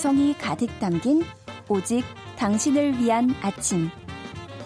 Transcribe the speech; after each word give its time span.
감성이 0.00 0.32
가득 0.32 0.66
담긴 0.80 1.22
오직 1.68 2.02
당신을 2.38 2.98
위한 2.98 3.28
아침. 3.42 3.90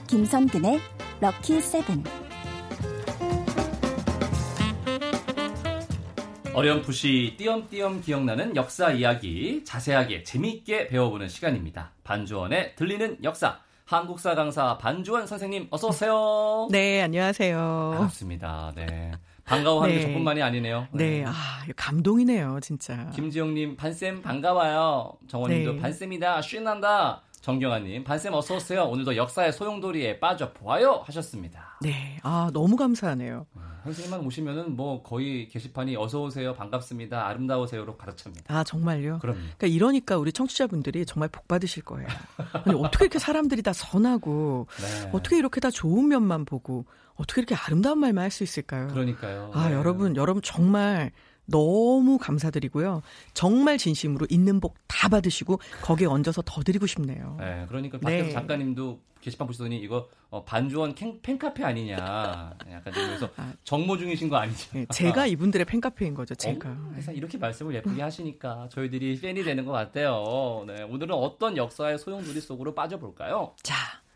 김선근의 0.07 0.79
럭키 1.21 1.61
세븐. 1.61 2.05
어렴풋이 6.55 7.35
띄엄띄엄 7.36 8.00
기억나는 8.03 8.55
역사 8.55 8.93
이야기 8.93 9.64
자세하게 9.64 10.23
재미있게 10.23 10.86
배워보는 10.86 11.27
시간입니다. 11.27 11.91
반주원의 12.05 12.77
들리는 12.77 13.19
역사. 13.25 13.59
한국사 13.87 14.37
강사 14.37 14.79
반주원 14.79 15.27
선생님 15.27 15.66
어서 15.71 15.89
오세요. 15.89 16.69
네, 16.71 17.03
안녕하세요. 17.03 17.91
반갑습니다. 17.95 18.73
네. 18.77 19.11
반가워하는 19.44 19.94
네. 19.94 20.00
게 20.00 20.07
저뿐만이 20.07 20.43
아니네요. 20.43 20.89
네, 20.93 21.25
아, 21.26 21.32
감동이네요, 21.76 22.58
진짜. 22.62 23.11
김지영님 23.14 23.76
반쌤 23.76 24.22
반가워요. 24.22 25.12
정원님도 25.29 25.72
네. 25.75 25.80
반쌤이다 25.80 26.43
쉰난다. 26.43 27.22
정경아님 27.43 28.04
반쌤 28.04 28.32
어서 28.32 28.57
오세요. 28.57 28.85
오늘도 28.85 29.16
역사의 29.16 29.52
소용돌이에 29.52 30.18
빠져 30.18 30.54
보아요 30.54 31.02
하셨습니다. 31.04 31.79
네, 31.82 32.19
아, 32.22 32.50
너무 32.55 32.77
감사하네요. 32.77 33.47
선생님만 33.84 34.25
오시면은 34.25 34.77
뭐 34.77 35.02
거의 35.02 35.47
게시판이 35.50 35.94
어서 35.97 36.22
오세요 36.22 36.55
반갑습니다 36.55 37.27
아름다우세요로 37.27 37.98
가르칩니다. 37.98 38.44
아, 38.56 38.64
정말요? 38.64 39.19
그럼요. 39.19 39.38
그러니까 39.58 39.66
이러니까 39.66 40.16
우리 40.16 40.33
청취자분들이 40.33 41.05
정말 41.05 41.28
복 41.28 41.47
받으실 41.47 41.83
거예요. 41.84 42.08
아니, 42.64 42.74
어떻게 42.83 43.05
이렇게 43.05 43.19
사람들이 43.19 43.61
다 43.61 43.74
선하고, 43.74 44.66
네. 45.05 45.11
어떻게 45.12 45.36
이렇게 45.36 45.61
다 45.61 45.70
좋은 45.70 46.08
면만 46.08 46.47
보고, 46.47 46.86
어떻게 47.17 47.41
이렇게 47.41 47.55
아름다운 47.55 47.98
말만 48.00 48.25
할 48.25 48.31
수 48.31 48.42
있을까요? 48.45 48.89
그러니까요. 48.89 49.50
아, 49.55 49.69
네. 49.69 49.75
여러분, 49.75 50.17
여러분 50.17 50.42
정말 50.42 51.12
너무 51.47 52.19
감사드리고요. 52.19 53.02
정말 53.34 53.78
진심으로 53.78 54.27
있는 54.30 54.61
복 54.61 54.75
다 54.88 55.08
받으시고, 55.08 55.58
거기에 55.83 56.06
얹어서 56.06 56.42
더 56.47 56.62
드리고 56.62 56.86
싶네요. 56.86 57.36
네, 57.38 57.66
그러니까 57.69 57.98
밖에서 57.98 58.25
네. 58.27 58.30
작가님도 58.33 59.00
게시판 59.20 59.47
보시더니 59.47 59.78
이거 59.80 60.08
어, 60.30 60.42
반주원 60.44 60.94
캔, 60.94 61.20
팬카페 61.20 61.62
아니냐. 61.64 61.97
약간 62.70 62.92
좀 62.92 63.06
그래서 63.06 63.28
정모 63.64 63.98
중이신 63.98 64.28
거 64.31 64.36
아니죠? 64.36 64.70
네, 64.72 64.86
제가 64.91 65.27
이분들의 65.27 65.66
팬카페인 65.66 66.14
거죠, 66.14 66.34
제가. 66.34 66.70
어, 66.70 66.91
항상 66.94 67.14
이렇게 67.14 67.36
말씀을 67.38 67.75
예쁘게 67.75 68.00
하시니까 68.03 68.69
저희들이 68.70 69.20
팬이 69.20 69.42
되는 69.44 69.64
것 69.66 69.72
같아요. 69.72 70.64
네, 70.66 70.83
오늘은 70.84 71.14
어떤 71.14 71.56
역사의 71.56 71.98
소용돌이 71.98 72.41
속으로 72.41 72.75
빠져볼까요? 72.75 73.55
자, 73.62 73.75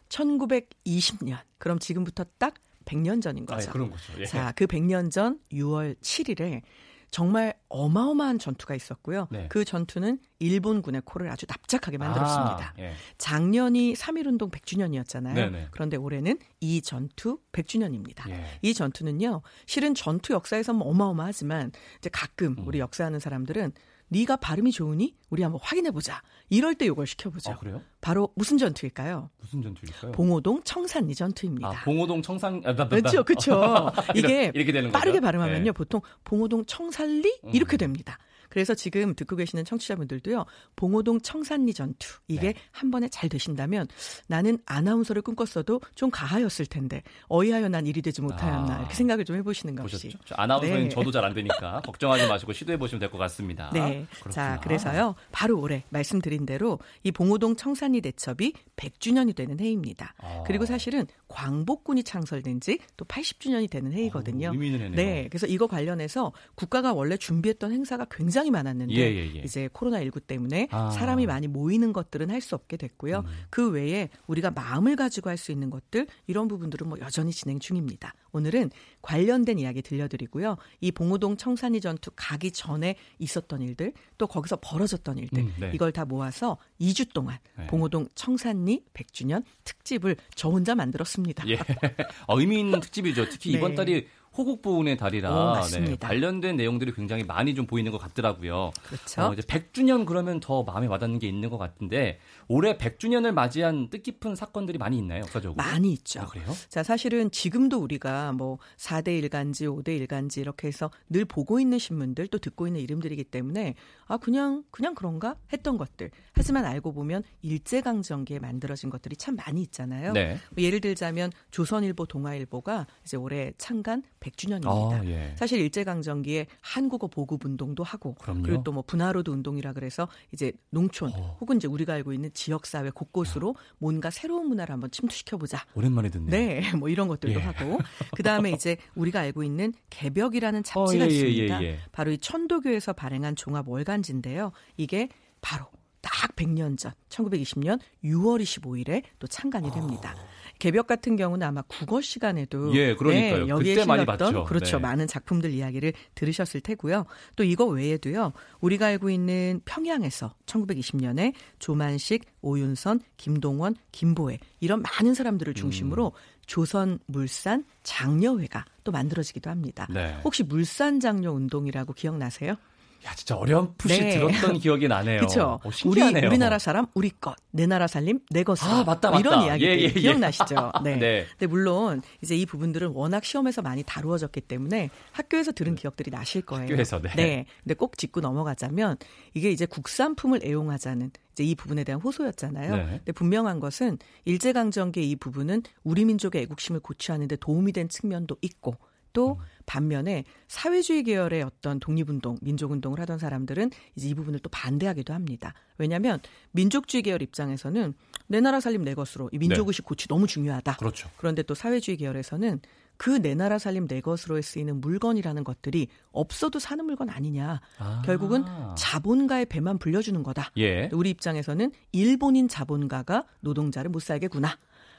1920년. 0.08 1.38
그럼 1.58 1.78
지금부터 1.78 2.24
딱 2.38 2.54
100년 2.88 3.20
전인 3.22 3.44
아, 3.48 3.56
거죠. 3.56 3.70
그런 3.70 3.90
거죠. 3.90 4.12
예. 4.18 4.26
자, 4.26 4.52
그 4.56 4.66
100년 4.66 5.10
전 5.10 5.38
6월 5.52 5.96
7일에 6.00 6.62
정말 7.10 7.54
어마어마한 7.68 8.38
전투가 8.38 8.74
있었고요. 8.74 9.28
네. 9.30 9.46
그 9.48 9.64
전투는 9.64 10.18
일본군의 10.40 11.02
코를 11.04 11.30
아주 11.30 11.46
납작하게 11.48 11.96
만들었습니다. 11.96 12.74
아, 12.76 12.80
예. 12.80 12.92
작년이 13.16 13.94
3.1운동 13.94 14.50
100주년이었잖아요. 14.50 15.34
네네. 15.34 15.68
그런데 15.70 15.96
올해는 15.96 16.38
이 16.60 16.82
전투 16.82 17.38
100주년입니다. 17.52 18.28
예. 18.30 18.44
이 18.60 18.74
전투는요, 18.74 19.40
실은 19.66 19.94
전투 19.94 20.34
역사에서 20.34 20.74
뭐 20.74 20.88
어마어마하지만 20.88 21.72
이제 21.98 22.10
가끔 22.12 22.56
음. 22.58 22.64
우리 22.66 22.78
역사하는 22.78 23.20
사람들은 23.20 23.72
네가 24.08 24.36
발음이 24.36 24.72
좋으니 24.72 25.14
우리 25.30 25.42
한번 25.42 25.60
확인해 25.62 25.90
보자. 25.90 26.22
이럴 26.48 26.74
때 26.74 26.86
이걸 26.86 27.06
시켜보죠. 27.06 27.52
아, 27.52 27.58
그래요? 27.58 27.82
바로 28.00 28.30
무슨 28.34 28.58
전투일까요? 28.58 29.30
무슨 29.40 29.62
전투일까요? 29.62 30.12
봉오동 30.12 30.62
청산리 30.64 31.14
전투입니다. 31.14 31.68
아, 31.68 31.84
봉오동 31.84 32.22
청상 32.22 32.62
아, 32.64 32.74
나, 32.74 32.76
나, 32.76 32.84
나. 32.84 32.88
그렇죠, 32.88 33.24
그렇죠. 33.24 33.92
이게 34.16 34.50
이렇게 34.54 34.72
되는 34.72 34.90
거죠? 34.90 34.98
빠르게 34.98 35.20
발음하면요, 35.20 35.64
네. 35.64 35.72
보통 35.72 36.00
봉오동 36.24 36.64
청산리 36.66 37.40
이렇게 37.52 37.76
음. 37.76 37.78
됩니다. 37.78 38.18
그래서 38.48 38.74
지금 38.74 39.14
듣고 39.14 39.36
계시는 39.36 39.64
청취자분들도요, 39.64 40.44
봉오동 40.76 41.20
청산리 41.20 41.74
전투 41.74 42.18
이게 42.28 42.52
네. 42.52 42.54
한 42.70 42.90
번에 42.90 43.08
잘 43.08 43.28
되신다면 43.28 43.86
나는 44.26 44.58
아나운서를 44.66 45.22
꿈꿨어도 45.22 45.80
좀 45.94 46.10
가하였을 46.10 46.66
텐데 46.66 47.02
어이하여 47.28 47.68
난 47.68 47.86
일이 47.86 48.02
되지 48.02 48.22
못하였나 48.22 48.74
아. 48.74 48.78
이렇게 48.80 48.94
생각을 48.94 49.24
좀 49.24 49.36
해보시는 49.36 49.74
것이. 49.76 50.16
아나운서는 50.32 50.84
네. 50.84 50.88
저도 50.88 51.10
잘 51.10 51.24
안 51.24 51.34
되니까 51.34 51.80
걱정하지 51.84 52.26
마시고 52.26 52.52
시도해 52.52 52.78
보시면 52.78 53.00
될 53.00 53.10
것 53.10 53.18
같습니다. 53.18 53.70
네. 53.72 53.80
아, 53.80 54.14
그렇구나. 54.14 54.32
자, 54.32 54.60
그래서요. 54.62 55.14
바로 55.32 55.58
올해 55.60 55.84
말씀드린 55.90 56.46
대로 56.46 56.78
이 57.02 57.10
봉오동 57.12 57.56
청산리 57.56 58.00
대첩이 58.00 58.52
100주년이 58.76 59.34
되는 59.34 59.58
해입니다. 59.60 60.14
아. 60.18 60.42
그리고 60.46 60.64
사실은 60.66 61.06
광복군이 61.28 62.02
창설된 62.04 62.60
지 62.60 62.78
또 62.96 63.04
80주년이 63.04 63.70
되는 63.70 63.92
해이거든요. 63.92 64.48
어, 64.48 64.52
의미 64.52 64.66
있는 64.66 64.80
해네요. 64.80 64.96
네. 64.96 65.28
그래서 65.30 65.46
이거 65.46 65.66
관련해서 65.66 66.32
국가가 66.54 66.92
원래 66.92 67.16
준비했던 67.16 67.72
행사가 67.72 68.06
굉장히 68.10 68.50
많았는데 68.50 68.94
예, 68.94 69.00
예, 69.00 69.34
예. 69.36 69.40
이제 69.40 69.68
코로나 69.72 70.00
19 70.02 70.20
때문에 70.20 70.68
아. 70.70 70.90
사람이 70.90 71.26
많이 71.26 71.46
모이는 71.46 71.92
것들은 71.92 72.30
할 72.30 72.38
수 72.40 72.54
없게 72.54 72.76
됐고요. 72.76 73.18
음. 73.26 73.32
그 73.50 73.68
외에 73.70 74.08
우리가 74.28 74.50
마음을 74.52 74.96
가지고 74.96 75.28
할 75.30 75.36
수 75.38 75.52
있는 75.52 75.70
것들 75.70 76.06
이런 76.26 76.48
부분들은 76.48 76.88
뭐 76.88 76.98
여전히 77.00 77.30
진행 77.32 77.58
중입니다. 77.58 78.14
오늘은 78.32 78.70
관련된 79.02 79.58
이야기 79.58 79.82
들려드리고요. 79.82 80.56
이 80.80 80.92
봉오동 80.92 81.36
청산리 81.36 81.80
전투 81.80 82.10
가기 82.14 82.50
전에 82.52 82.96
있었던 83.18 83.62
일들 83.62 83.92
또 84.18 84.26
거기서 84.26 84.58
벌어졌던 84.60 85.18
일들 85.18 85.42
음, 85.42 85.54
네. 85.58 85.70
이걸 85.74 85.92
다 85.92 86.04
모아서 86.04 86.58
2주 86.80 87.12
동안 87.12 87.38
네. 87.56 87.66
봉오동 87.66 88.08
청산리 88.14 88.84
100주년 88.94 89.44
특집을 89.64 90.16
저 90.34 90.48
혼자 90.48 90.74
만들었습니다. 90.74 91.48
예. 91.48 91.58
어, 92.26 92.38
의미 92.38 92.60
있는 92.60 92.80
특집이죠. 92.80 93.28
특히 93.28 93.52
네. 93.52 93.58
이번 93.58 93.74
달이 93.74 94.06
호국 94.38 94.62
보훈의 94.62 94.96
달이라 94.96 95.58
오, 95.58 95.60
네. 95.72 95.96
관련된 95.96 96.54
내용들이 96.54 96.92
굉장히 96.92 97.24
많이 97.24 97.56
좀 97.56 97.66
보이는 97.66 97.90
것 97.90 97.98
같더라고요. 97.98 98.70
그렇죠. 98.84 99.22
어, 99.22 99.32
이제 99.32 99.42
100주년 99.42 100.06
그러면 100.06 100.38
더 100.38 100.62
마음에 100.62 100.86
와닿는 100.86 101.18
게 101.18 101.26
있는 101.26 101.50
것 101.50 101.58
같은데 101.58 102.20
올해 102.46 102.78
100주년을 102.78 103.32
맞이한 103.32 103.90
뜻깊은 103.90 104.36
사건들이 104.36 104.78
많이 104.78 104.96
있나요, 104.96 105.22
역사적으로? 105.22 105.56
많이 105.56 105.92
있죠. 105.92 106.20
아, 106.20 106.26
그래요? 106.26 106.46
자, 106.68 106.84
사실은 106.84 107.32
지금도 107.32 107.78
우리가 107.78 108.30
뭐 108.30 108.58
4대 108.76 109.08
일간지, 109.18 109.66
5대 109.66 109.88
일간지 109.88 110.40
이렇게 110.40 110.68
해서 110.68 110.88
늘 111.08 111.24
보고 111.24 111.58
있는 111.58 111.80
신문들 111.80 112.28
또 112.28 112.38
듣고 112.38 112.68
있는 112.68 112.80
이름들이기 112.80 113.24
때문에 113.24 113.74
아, 114.06 114.18
그냥, 114.18 114.62
그냥 114.70 114.94
그런가? 114.94 115.34
했던 115.52 115.76
것들. 115.78 116.12
하지만 116.32 116.64
알고 116.64 116.92
보면 116.92 117.24
일제 117.42 117.80
강점기에 117.80 118.38
만들어진 118.38 118.88
것들이 118.88 119.16
참 119.16 119.34
많이 119.34 119.62
있잖아요. 119.62 120.12
네. 120.12 120.38
뭐 120.54 120.62
예를 120.62 120.80
들자면 120.80 121.32
조선일보, 121.50 122.06
동아일보가 122.06 122.86
이제 123.04 123.16
올해 123.16 123.52
창간 123.58 124.04
100 124.20 124.27
주년입니다. 124.36 124.70
아, 124.96 125.04
예. 125.06 125.34
사실 125.36 125.60
일제강점기에 125.60 126.46
한국어 126.60 127.06
보급 127.08 127.44
운동도 127.44 127.82
하고 127.84 128.14
그럼요. 128.14 128.46
리고 128.46 128.62
또 128.64 128.72
뭐 128.72 128.82
분화로드 128.86 129.30
운동이라 129.30 129.72
그래서 129.72 130.08
이제 130.32 130.52
농촌 130.70 131.10
어. 131.14 131.36
혹은 131.40 131.56
이제 131.56 131.66
우리가 131.66 131.94
알고 131.94 132.12
있는 132.12 132.30
지역 132.34 132.66
사회 132.66 132.90
곳곳으로 132.90 133.56
뭔가 133.78 134.10
새로운 134.10 134.46
문화를 134.48 134.72
한번 134.72 134.90
침투시켜 134.90 135.36
보자. 135.36 135.64
오랜만에 135.74 136.08
듣네요. 136.10 136.30
네, 136.30 136.60
뭐 136.76 136.88
이런 136.88 137.08
것들도 137.08 137.40
예. 137.40 137.42
하고 137.44 137.78
그 138.14 138.22
다음에 138.22 138.50
이제 138.52 138.76
우리가 138.94 139.20
알고 139.20 139.42
있는 139.42 139.72
개벽이라는 139.90 140.62
잡지가 140.62 141.04
어, 141.04 141.08
예, 141.08 141.10
예, 141.10 141.14
있습니다. 141.28 141.62
예, 141.62 141.66
예. 141.66 141.78
바로 141.92 142.10
이 142.10 142.18
천도교에서 142.18 142.92
발행한 142.92 143.36
종합 143.36 143.68
월간지인데요. 143.68 144.52
이게 144.76 145.08
바로 145.40 145.66
딱 146.00 146.34
100년 146.36 146.78
전 146.78 146.92
1920년 147.08 147.80
6월 148.04 148.40
25일에 148.42 149.02
또 149.18 149.26
창간이 149.26 149.70
됩니다. 149.72 150.14
개벽 150.58 150.86
같은 150.86 151.16
경우는 151.16 151.46
아마 151.46 151.62
국어 151.62 152.00
시간에도 152.00 152.74
예, 152.74 152.94
그러니까요. 152.94 153.44
네, 153.44 153.48
여기에 153.48 153.74
실렸던 153.82 154.06
봤죠. 154.06 154.44
그렇죠. 154.44 154.76
네. 154.76 154.82
많은 154.82 155.06
작품들 155.06 155.50
이야기를 155.50 155.92
들으셨을 156.14 156.60
테고요. 156.60 157.06
또 157.36 157.44
이거 157.44 157.66
외에도요. 157.66 158.32
우리가 158.60 158.86
알고 158.86 159.10
있는 159.10 159.60
평양에서 159.64 160.34
1920년에 160.46 161.32
조만식, 161.58 162.24
오윤선, 162.42 163.00
김동원, 163.16 163.76
김보혜 163.92 164.38
이런 164.60 164.82
많은 164.82 165.14
사람들을 165.14 165.54
중심으로 165.54 166.06
음. 166.06 166.38
조선 166.46 166.98
물산 167.06 167.64
장려회가 167.82 168.64
또 168.82 168.90
만들어지기도 168.90 169.50
합니다. 169.50 169.86
네. 169.90 170.16
혹시 170.24 170.42
물산 170.42 170.98
장려 170.98 171.30
운동이라고 171.32 171.92
기억나세요? 171.92 172.56
야, 173.04 173.14
진짜 173.14 173.36
어렴풋이 173.36 174.00
네. 174.00 174.18
들었던 174.18 174.58
기억이 174.58 174.88
나네요. 174.88 175.20
그렇죠. 175.20 175.60
어, 175.62 175.70
우리. 175.84 176.02
우리나라 176.02 176.58
사람 176.58 176.86
우리 176.94 177.10
것, 177.10 177.36
내 177.50 177.66
나라 177.66 177.86
살림 177.86 178.20
내 178.30 178.42
것으로. 178.42 178.70
아, 178.70 178.84
맞다, 178.84 179.10
뭐 179.10 179.20
이런 179.20 179.34
맞다. 179.36 179.46
이야기들 179.46 179.78
예, 179.78 179.82
예, 179.82 179.84
예. 179.84 179.90
기억나시죠? 179.90 180.72
네. 180.82 180.96
네. 180.96 181.26
근데 181.30 181.46
물론 181.46 182.02
이제 182.22 182.36
이 182.36 182.44
부분들은 182.44 182.88
워낙 182.88 183.24
시험에서 183.24 183.62
많이 183.62 183.82
다루어졌기 183.84 184.40
때문에 184.42 184.90
학교에서 185.12 185.52
들은 185.52 185.76
기억들이 185.76 186.10
나실 186.10 186.42
거예요. 186.42 186.64
학교에서, 186.64 187.00
네. 187.00 187.46
근데 187.62 187.74
꼭 187.74 187.96
짚고 187.96 188.20
넘어가자면 188.20 188.96
이게 189.34 189.50
이제 189.50 189.64
국산품을 189.64 190.40
애용하자는 190.44 191.12
이제 191.32 191.44
이 191.44 191.54
부분에 191.54 191.84
대한 191.84 192.00
호소였잖아요. 192.00 192.76
네. 192.76 192.84
근데 192.98 193.12
분명한 193.12 193.60
것은 193.60 193.98
일제강점기의 194.24 195.08
이 195.08 195.16
부분은 195.16 195.62
우리 195.84 196.04
민족의 196.04 196.42
애국심을 196.42 196.80
고취하는 196.80 197.28
데 197.28 197.36
도움이 197.36 197.72
된 197.72 197.88
측면도 197.88 198.36
있고 198.42 198.76
또 199.12 199.32
음. 199.32 199.44
반면에 199.66 200.24
사회주의 200.48 201.02
계열의 201.02 201.42
어떤 201.42 201.78
독립운동, 201.78 202.38
민족운동을 202.40 203.00
하던 203.00 203.18
사람들은 203.18 203.70
이제 203.96 204.08
이 204.08 204.14
부분을 204.14 204.38
또 204.40 204.48
반대하기도 204.48 205.12
합니다. 205.12 205.52
왜냐하면 205.76 206.20
민족주의 206.52 207.02
계열 207.02 207.20
입장에서는 207.20 207.94
내 208.28 208.40
나라 208.40 208.60
살림 208.60 208.82
내 208.84 208.94
것으로 208.94 209.28
이 209.32 209.38
민족의식 209.38 209.84
고취 209.84 210.08
너무 210.08 210.26
중요하다. 210.26 210.76
그렇죠. 210.76 211.10
그런데 211.18 211.42
또 211.42 211.54
사회주의 211.54 211.96
계열에서는 211.96 212.60
그 212.98 213.18
내 213.22 213.34
나라 213.34 213.58
살림 213.58 213.86
내 213.86 214.00
것으로에 214.00 214.42
쓰이는 214.42 214.80
물건이라는 214.80 215.44
것들이 215.44 215.88
없어도 216.10 216.58
사는 216.58 216.84
물건 216.84 217.08
아니냐. 217.08 217.60
아. 217.78 218.02
결국은 218.04 218.44
자본가의 218.76 219.46
배만 219.46 219.78
불려주는 219.78 220.22
거다. 220.22 220.50
예. 220.58 220.90
우리 220.92 221.10
입장에서는 221.10 221.72
일본인 221.92 222.48
자본가가 222.48 223.24
노동자를 223.40 223.90
못 223.90 224.02
살게구나. 224.02 224.58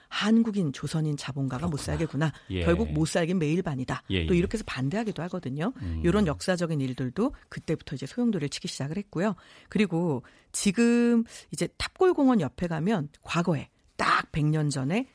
한국인 0.10 0.74
조선인 0.74 1.16
자본가가 1.16 1.68
못 1.68 1.78
살게구나. 1.78 2.34
예. 2.50 2.66
결국 2.66 2.92
못 2.92 3.06
살긴 3.06 3.40
매일반이다. 3.40 4.04
예, 4.10 4.26
또 4.26 4.34
예. 4.34 4.40
이렇게 4.40 4.56
해서 4.56 4.64
반대하기도 4.66 5.22
하거든요. 5.24 5.72
음. 5.82 6.02
이런 6.04 6.28
역사적인 6.28 6.82
일들도 6.82 7.34
그때부터 7.48 7.96
이제 7.96 8.06
소용돌이를 8.06 8.50
치기 8.50 8.68
시작을 8.68 8.98
했고요. 8.98 9.36
그리고 9.70 10.24
지금 10.52 11.24
이제 11.52 11.68
탑골공원 11.78 12.42
옆에 12.42 12.68
가면 12.68 13.10
과거에 13.22 13.70
딱 13.96 14.32
100년 14.32 14.72
전에 14.72 15.08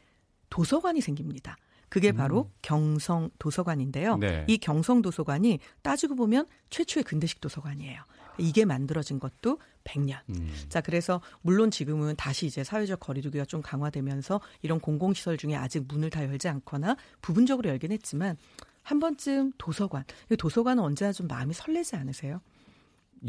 도서관이 0.48 1.00
생깁니다. 1.00 1.56
그게 1.88 2.10
바로 2.10 2.50
경성 2.62 3.30
도서관인데요. 3.38 4.14
음. 4.14 4.20
네. 4.20 4.44
이 4.48 4.58
경성 4.58 5.02
도서관이 5.02 5.60
따지고 5.82 6.16
보면 6.16 6.46
최초의 6.70 7.04
근대식 7.04 7.40
도서관이에요. 7.40 8.00
이게 8.38 8.64
만들어진 8.64 9.18
것도 9.18 9.58
100년. 9.84 10.18
음. 10.30 10.52
자, 10.68 10.80
그래서 10.80 11.20
물론 11.42 11.70
지금은 11.70 12.16
다시 12.16 12.46
이제 12.46 12.64
사회적 12.64 13.00
거리두기가 13.00 13.44
좀 13.44 13.62
강화되면서 13.62 14.40
이런 14.62 14.80
공공시설 14.80 15.36
중에 15.36 15.54
아직 15.54 15.84
문을 15.86 16.10
다 16.10 16.24
열지 16.24 16.48
않거나 16.48 16.96
부분적으로 17.20 17.68
열긴 17.68 17.92
했지만 17.92 18.36
한 18.82 19.00
번쯤 19.00 19.52
도서관. 19.58 20.04
이 20.30 20.36
도서관은 20.36 20.82
언제나 20.82 21.12
좀 21.12 21.26
마음이 21.26 21.54
설레지 21.54 21.96
않으세요? 21.96 22.40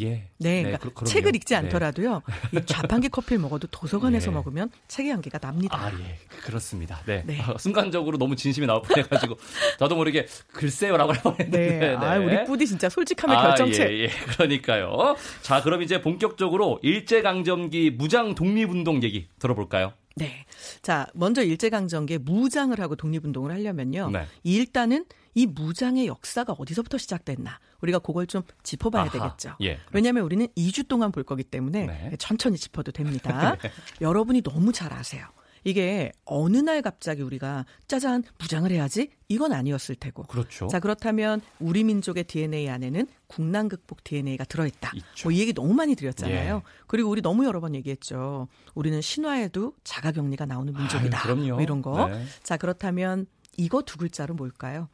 예. 0.02 0.30
네, 0.38 0.64
그러니까 0.64 0.90
그-. 0.94 1.06
책을 1.06 1.36
읽지 1.36 1.54
네. 1.54 1.56
않더라도요. 1.58 2.22
이 2.54 2.66
자판기 2.66 3.10
커피를 3.10 3.40
먹어도 3.40 3.68
도서관에서 3.68 4.30
예. 4.32 4.34
먹으면 4.34 4.70
책의 4.88 5.12
향기가 5.12 5.38
납니다. 5.38 5.78
아, 5.78 5.92
예. 6.00 6.18
그렇습니다. 6.42 7.02
네. 7.06 7.24
네. 7.26 7.42
아, 7.42 7.56
순간적으로 7.60 8.18
너무 8.18 8.36
진심이 8.36 8.68
나올 8.68 8.82
뻔해 8.82 9.04
가지고, 9.04 9.38
저도 9.80 9.96
모르게 9.96 10.28
글쎄요라고 10.54 11.14
할 11.14 11.22
뻔했는데. 11.22 11.80
네, 11.80 11.96
아, 11.96 12.18
우리 12.18 12.44
뿌디 12.44 12.68
진짜 12.68 12.90
솔직함의 12.90 13.38
아, 13.38 13.42
결정체. 13.48 13.90
예, 13.90 14.04
예. 14.04 14.08
그러니까요. 14.08 15.16
자, 15.42 15.62
그럼 15.62 15.82
이제 15.82 16.02
본격적으로 16.02 16.80
일제 16.82 17.22
강점기 17.22 17.92
무장 17.92 18.36
독립운동 18.36 19.04
얘기 19.04 19.28
들어볼까요? 19.40 19.94
네. 20.18 20.46
자, 20.82 21.08
먼저 21.14 21.44
일제 21.44 21.70
강점기에 21.70 22.20
무장을 22.20 22.80
하고 22.80 22.96
독립운동을 22.96 23.52
하려면요. 23.52 24.10
네. 24.12 24.26
일단은 24.44 25.06
이 25.36 25.46
무장의 25.46 26.08
역사가 26.08 26.54
어디서부터 26.54 26.98
시작됐나. 26.98 27.60
우리가 27.82 28.00
그걸 28.00 28.26
좀 28.26 28.42
짚어봐야 28.64 29.04
아하, 29.04 29.12
되겠죠. 29.12 29.56
예. 29.62 29.78
왜냐하면 29.92 30.24
우리는 30.24 30.48
2주 30.58 30.88
동안 30.88 31.12
볼 31.12 31.24
거기 31.24 31.44
때문에 31.44 31.86
네. 31.86 32.12
천천히 32.18 32.58
짚어도 32.58 32.92
됩니다. 32.94 33.58
여러분이 34.02 34.42
너무 34.42 34.72
잘 34.72 34.94
아세요. 34.94 35.28
이게 35.68 36.12
어느 36.26 36.58
날 36.58 36.82
갑자기 36.84 37.24
우리가 37.24 37.66
짜잔 37.88 38.24
무장을 38.38 38.70
해야지 38.72 39.10
이건 39.28 39.52
아니었을 39.52 39.96
테고. 39.96 40.24
그렇죠. 40.24 40.68
자 40.68 40.80
그렇다면 40.80 41.42
우리 41.60 41.84
민족의 41.84 42.26
DNA 42.26 42.70
안에는 42.70 43.08
국난 43.28 43.68
극복 43.68 44.04
DNA가 44.04 44.46
들어있다. 44.46 44.92
뭐 45.24 45.34
이 45.34 45.40
얘기 45.40 45.54
너무 45.54 45.74
많이 45.74 45.96
드렸잖아요. 45.96 46.56
예. 46.58 46.62
그리고 46.88 47.10
우리 47.10 47.22
너무 47.22 47.46
여러 47.46 47.60
번 47.60 47.74
얘기했죠. 47.76 48.48
우리는 48.76 49.02
신화에도 49.02 49.74
자가격리가 49.84 50.46
나오는 50.46 50.72
민족이다. 50.72 51.18
아유, 51.18 51.24
그럼요. 51.24 51.54
뭐 51.56 51.62
이런 51.62 51.82
거. 51.82 52.08
네. 52.10 52.24
자 52.44 52.58
그렇다면 52.58 53.26
이거 53.58 53.82
두 53.82 53.98
글자로 53.98 54.36
뭘까요? 54.36 54.88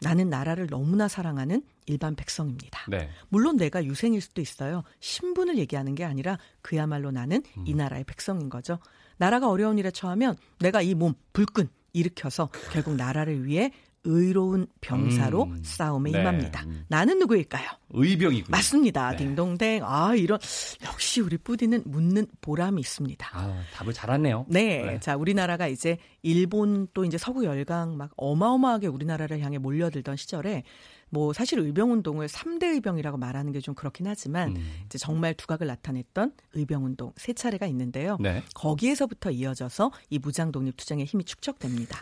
나는 0.00 0.28
나라를 0.30 0.66
너무나 0.68 1.08
사랑하는 1.08 1.62
일반 1.86 2.14
백성입니다. 2.14 2.84
네. 2.88 3.08
물론 3.28 3.56
내가 3.56 3.84
유생일 3.84 4.20
수도 4.20 4.40
있어요. 4.40 4.82
신분을 5.00 5.58
얘기하는 5.58 5.94
게 5.94 6.04
아니라 6.04 6.38
그야말로 6.62 7.10
나는 7.10 7.42
음. 7.56 7.64
이 7.66 7.74
나라의 7.74 8.04
백성인 8.04 8.48
거죠. 8.48 8.78
나라가 9.16 9.48
어려운 9.48 9.78
일에 9.78 9.90
처하면 9.90 10.36
내가 10.60 10.82
이 10.82 10.94
몸 10.94 11.14
불끈 11.32 11.68
일으켜서 11.92 12.50
결국 12.72 12.94
나라를 12.96 13.44
위해 13.46 13.72
의로운 14.04 14.66
병사로 14.80 15.44
음. 15.44 15.62
싸움에 15.62 16.10
네. 16.10 16.20
임합니다. 16.20 16.62
음. 16.64 16.84
나는 16.88 17.18
누구일까요? 17.18 17.68
의병이군요. 17.90 18.50
맞습니다. 18.50 19.10
네. 19.12 19.16
딩동댕. 19.16 19.82
아, 19.84 20.14
이런 20.14 20.38
역시 20.84 21.20
우리 21.20 21.36
뿌디는 21.36 21.82
묻는 21.86 22.26
보람이 22.40 22.80
있습니다. 22.80 23.28
아, 23.32 23.62
답을 23.74 23.92
잘하네요. 23.92 24.46
네. 24.48 24.82
네. 24.84 25.00
자, 25.00 25.16
우리나라가 25.16 25.68
이제 25.68 25.98
일본 26.22 26.88
또 26.94 27.04
이제 27.04 27.18
서구 27.18 27.44
열강 27.44 27.96
막 27.96 28.10
어마어마하게 28.16 28.86
우리나라를 28.86 29.40
향해 29.40 29.58
몰려들던 29.58 30.16
시절에 30.16 30.64
뭐 31.10 31.32
사실 31.32 31.58
의병 31.58 31.92
운동을 31.92 32.26
3대 32.28 32.64
의병이라고 32.74 33.16
말하는 33.18 33.52
게 33.52 33.58
좀 33.60 33.74
그렇긴 33.74 34.06
하지만 34.06 34.56
음. 34.56 34.82
이제 34.86 34.98
정말 34.98 35.34
두각을 35.34 35.66
나타냈던 35.66 36.32
의병 36.54 36.84
운동 36.84 37.12
세 37.16 37.32
차례가 37.32 37.66
있는데요. 37.66 38.16
네. 38.20 38.42
거기에서부터 38.54 39.30
이어져서 39.30 39.90
이 40.10 40.18
무장 40.18 40.52
독립 40.52 40.76
투쟁의 40.76 41.04
힘이 41.04 41.24
축적됩니다. 41.24 41.98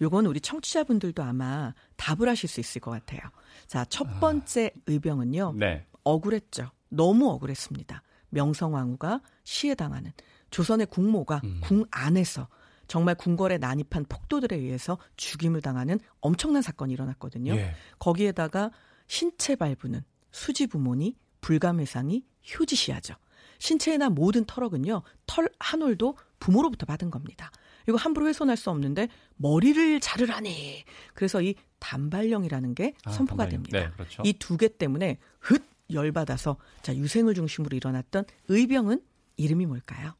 요건 0.00 0.26
우리 0.26 0.40
청취자분들도 0.40 1.22
아마 1.22 1.74
답을 1.96 2.28
하실 2.28 2.48
수 2.48 2.60
있을 2.60 2.80
것 2.80 2.90
같아요. 2.90 3.20
자, 3.66 3.84
첫 3.84 4.18
번째 4.20 4.72
의병은요. 4.86 5.54
네. 5.56 5.84
억울했죠. 6.04 6.70
너무 6.88 7.30
억울했습니다. 7.30 8.02
명성황후가 8.30 9.20
시해당하는 9.44 10.12
조선의 10.50 10.86
국모가 10.86 11.40
음. 11.44 11.60
궁 11.62 11.84
안에서 11.90 12.48
정말 12.86 13.14
궁궐에 13.14 13.58
난입한 13.58 14.06
폭도들에 14.08 14.56
의해서 14.56 14.98
죽임을 15.16 15.60
당하는 15.62 15.98
엄청난 16.20 16.62
사건이 16.62 16.92
일어났거든요. 16.92 17.54
예. 17.54 17.74
거기에다가 17.98 18.70
신체 19.06 19.56
발부는 19.56 20.02
수지 20.32 20.66
부모니 20.66 21.16
불감회상이 21.40 22.24
휴지시하죠. 22.42 23.14
신체에 23.58 23.96
난 23.96 24.14
모든 24.14 24.44
털억은요, 24.44 25.02
털 25.26 25.48
한 25.58 25.80
올도 25.82 26.16
부모로부터 26.38 26.84
받은 26.86 27.10
겁니다. 27.10 27.50
이거 27.88 27.96
함부로 27.96 28.26
훼손할 28.26 28.56
수 28.56 28.70
없는데 28.70 29.08
머리를 29.36 30.00
자르라니. 30.00 30.84
그래서 31.14 31.40
이 31.42 31.54
단발령이라는 31.78 32.74
게 32.74 32.94
아, 33.04 33.12
선포가 33.12 33.44
단발령. 33.44 33.62
됩니다. 33.62 33.78
네, 33.78 33.90
그렇죠. 33.94 34.22
이두 34.24 34.56
개 34.56 34.68
때문에 34.68 35.18
흩 35.40 35.62
열받아서 35.92 36.56
자 36.82 36.94
유생을 36.94 37.34
중심으로 37.34 37.76
일어났던 37.76 38.24
의병은 38.48 39.02
이름이 39.36 39.66
뭘까요? 39.66 40.14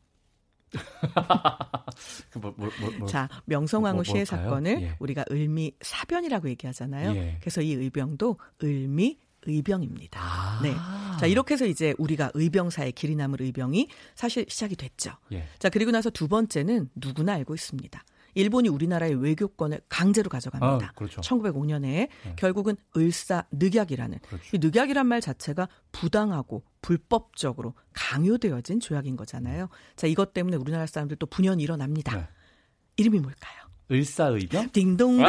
그 2.31 2.39
뭐, 2.39 2.55
뭐, 2.57 2.71
뭐, 2.81 2.91
뭐. 2.99 3.09
자 3.09 3.29
명성황후 3.47 3.97
뭐, 3.97 4.05
시해 4.05 4.25
뭘까요? 4.25 4.43
사건을 4.45 4.83
예. 4.83 4.97
우리가 4.99 5.25
을미 5.31 5.73
사변이라고 5.81 6.49
얘기하잖아요. 6.51 7.15
예. 7.17 7.37
그래서 7.41 7.63
이 7.63 7.73
의병도 7.73 8.39
을미 8.63 9.19
의병입니다. 9.47 10.21
아. 10.23 10.61
네. 10.63 10.75
자 11.21 11.27
이렇게 11.27 11.55
해서 11.55 11.67
이제 11.67 11.95
우리가 11.99 12.31
의병사의 12.35 12.93
길이 12.93 13.15
남을 13.15 13.43
의병이 13.43 13.89
사실 14.15 14.47
시작이 14.49 14.77
됐죠. 14.77 15.13
예. 15.33 15.47
자 15.59 15.69
그리고 15.69 15.91
나서 15.91 16.11
두 16.11 16.29
번째는 16.29 16.91
누구나 16.95 17.35
알고 17.35 17.55
있습니다. 17.55 18.03
일본이 18.35 18.69
우리나라의 18.69 19.15
외교권을 19.15 19.81
강제로 19.89 20.29
가져갑니다. 20.29 20.87
아, 20.87 20.93
그렇죠. 20.95 21.21
1905년에 21.21 22.09
결국은 22.37 22.77
을사 22.97 23.45
늑약이라는 23.53 24.19
그렇죠. 24.27 24.45
이 24.53 24.59
늑약이란 24.61 25.07
말 25.07 25.21
자체가 25.21 25.69
부당하고 25.93 26.65
불법적으로 26.85 27.73
강요되어진 27.95 28.79
조약인 28.79 29.17
거잖아요. 29.17 29.71
자 29.97 30.07
이것 30.07 30.35
때문에 30.35 30.59
우리나라 30.59 30.85
사람들 30.85 31.17
또 31.17 31.25
분연이 31.25 31.63
일어납니다. 31.63 32.15
네. 32.15 32.29
이름이 32.99 33.21
뭘까요? 33.21 33.55
을사의병? 33.91 34.69
딩동댕. 34.71 35.25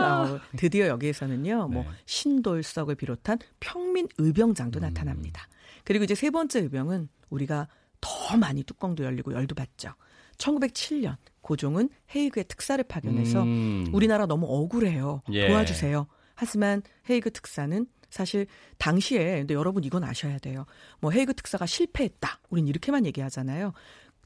어, 0.00 0.40
드디어 0.56 0.86
여기에서는요, 0.86 1.68
뭐 1.68 1.82
네. 1.82 1.90
신돌석을 2.06 2.94
비롯한 2.94 3.38
평민 3.60 4.08
의병장도 4.16 4.80
음. 4.80 4.80
나타납니다. 4.80 5.46
그리고 5.84 6.04
이제 6.04 6.14
세 6.14 6.30
번째 6.30 6.60
의병은 6.60 7.10
우리가 7.28 7.68
더 8.00 8.38
많이 8.38 8.62
뚜껑도 8.62 9.04
열리고 9.04 9.34
열도 9.34 9.54
받죠. 9.54 9.94
1907년 10.38 11.16
고종은 11.42 11.90
헤이그의 12.14 12.44
특사를 12.48 12.82
파견해서 12.82 13.42
음. 13.42 13.86
우리나라 13.92 14.24
너무 14.24 14.46
억울해요. 14.48 15.20
예. 15.32 15.48
도와주세요. 15.48 16.06
하지만 16.34 16.80
헤이그 17.10 17.32
특사는 17.32 17.86
사실 18.10 18.46
당시에 18.78 19.38
근데 19.38 19.54
여러분 19.54 19.84
이건 19.84 20.04
아셔야 20.04 20.38
돼요. 20.38 20.66
뭐 21.00 21.10
헤이그 21.10 21.34
특사가 21.34 21.66
실패했다. 21.66 22.40
우린 22.50 22.68
이렇게만 22.68 23.06
얘기하잖아요. 23.06 23.72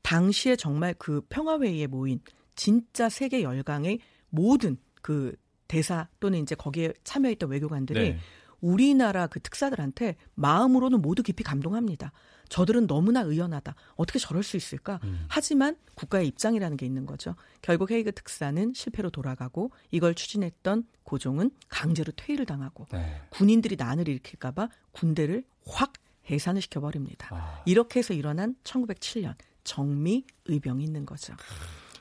당시에 0.03 0.57
정말 0.57 0.95
그 0.99 1.23
평화회의에 1.29 1.87
모인 1.87 2.21
진짜 2.57 3.09
세계 3.09 3.43
열강의 3.43 4.01
모든 4.31 4.77
그 5.03 5.35
대사 5.69 6.09
또는 6.21 6.41
이제 6.43 6.55
거기에 6.55 6.93
참여했던 7.05 7.51
외교관들이 7.51 8.01
네. 8.01 8.19
우리나라 8.61 9.27
그 9.27 9.41
특사들한테 9.41 10.17
마음으로는 10.35 11.03
모두 11.03 11.23
깊이 11.23 11.43
감동합니다. 11.43 12.13
저들은 12.49 12.87
너무나 12.87 13.21
의연하다. 13.21 13.75
어떻게 13.97 14.19
저럴 14.19 14.43
수 14.43 14.57
있을까? 14.57 15.01
음. 15.05 15.27
하지만 15.29 15.77
국가의 15.95 16.29
입장이라는 16.29 16.77
게 16.77 16.87
있는 16.87 17.07
거죠. 17.07 17.35
결국 17.63 17.91
헤이그 17.91 18.13
특사는 18.13 18.73
실패로 18.75 19.11
돌아가고 19.11 19.71
이걸 19.91 20.15
추진했던 20.15 20.85
고종은 21.03 21.51
강제로 21.69 22.13
퇴위를 22.17 22.47
당하고 22.47 22.87
네. 22.93 23.21
군인들이 23.31 23.77
난을 23.77 24.09
일으킬까봐 24.09 24.69
군대를 24.93 25.45
확 25.67 25.93
해산을 26.31 26.63
시켜버립니다. 26.63 27.29
아. 27.33 27.63
이렇게 27.67 28.01
해서 28.01 28.15
일어난 28.15 28.57
1907년 28.65 29.35
정미 29.63 30.25
의병이 30.47 30.85
있는 30.85 31.07
거죠. 31.07 31.35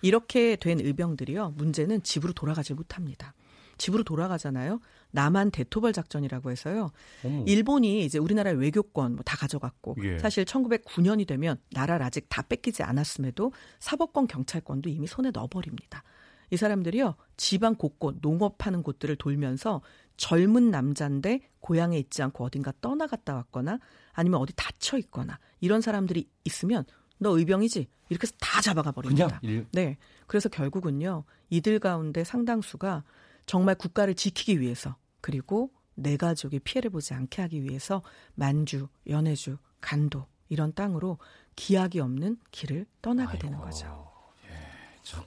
이렇게 0.01 0.57
된 0.57 0.79
의병들이요. 0.79 1.51
문제는 1.55 2.03
집으로 2.03 2.33
돌아가지 2.33 2.73
못합니다. 2.73 3.33
집으로 3.77 4.03
돌아가잖아요. 4.03 4.79
남한 5.11 5.51
대토벌 5.51 5.93
작전이라고 5.93 6.51
해서요. 6.51 6.91
어머. 7.23 7.43
일본이 7.45 8.05
이제 8.05 8.17
우리나라의 8.19 8.57
외교권 8.57 9.15
뭐 9.15 9.23
다 9.33 9.37
가져갔고 9.37 9.95
예. 10.03 10.19
사실 10.19 10.45
1909년이 10.45 11.25
되면 11.25 11.57
나라를 11.71 12.05
아직 12.05 12.27
다 12.29 12.41
뺏기지 12.43 12.83
않았음에도 12.83 13.51
사법권 13.79 14.27
경찰권도 14.27 14.89
이미 14.89 15.07
손에 15.07 15.31
넣어버립니다. 15.31 16.03
이 16.51 16.57
사람들이요 16.57 17.15
지방 17.35 17.75
곳곳 17.75 18.17
농업하는 18.21 18.83
곳들을 18.83 19.15
돌면서 19.15 19.81
젊은 20.17 20.69
남자인데 20.69 21.39
고향에 21.61 21.97
있지 21.97 22.21
않고 22.21 22.43
어딘가 22.43 22.71
떠나갔다 22.81 23.33
왔거나 23.33 23.79
아니면 24.11 24.39
어디 24.39 24.53
다쳐 24.55 24.99
있거나 24.99 25.39
이런 25.61 25.81
사람들이 25.81 26.29
있으면 26.43 26.83
너 27.17 27.35
의병이지 27.37 27.87
이렇게 28.09 28.27
해서 28.27 28.35
다 28.39 28.61
잡아가 28.61 28.91
버립니다. 28.91 29.39
일... 29.41 29.65
네, 29.71 29.97
그래서 30.27 30.49
결국은요 30.49 31.23
이들 31.49 31.79
가운데 31.79 32.23
상당수가 32.23 33.03
정말 33.45 33.75
국가를 33.75 34.15
지키기 34.15 34.59
위해서 34.59 34.95
그리고 35.21 35.71
내 35.95 36.17
가족이 36.17 36.59
피해를 36.59 36.89
보지 36.89 37.13
않게 37.13 37.41
하기 37.43 37.63
위해서 37.63 38.01
만주, 38.35 38.87
연해주, 39.07 39.57
간도 39.81 40.25
이런 40.49 40.73
땅으로 40.73 41.17
기약이 41.55 41.99
없는 41.99 42.37
길을 42.51 42.85
떠나게 43.01 43.31
아이고, 43.33 43.41
되는 43.41 43.57
거죠. 43.59 44.09
예, 44.49 44.55
참 45.03 45.23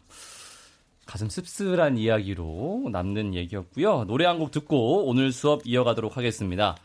가슴 1.06 1.28
씁쓸한 1.28 1.98
이야기로 1.98 2.88
남는 2.90 3.34
얘기였고요. 3.34 4.04
노래 4.04 4.24
한 4.26 4.38
곡 4.38 4.50
듣고 4.50 5.06
오늘 5.06 5.30
수업 5.32 5.62
이어가도록 5.64 6.16
하겠습니다. 6.16 6.76